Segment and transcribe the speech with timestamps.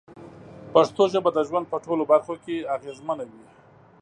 [0.73, 3.45] پښتو ژبه د ژوند په ټولو برخو کې اغېزمنه وي.